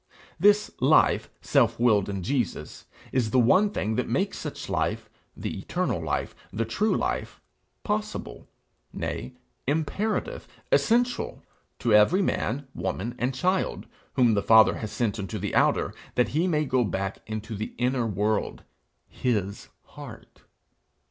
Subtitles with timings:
[0.39, 5.59] This life, self willed in Jesus, is the one thing that makes such life the
[5.59, 7.39] eternal life, the true life,
[7.83, 8.47] possible
[8.91, 9.35] nay,
[9.67, 11.43] imperative, essential,
[11.77, 16.29] to every man, woman, and child, whom the Father has sent into the outer, that
[16.29, 18.63] he may go back into the inner world,
[19.07, 20.41] his heart.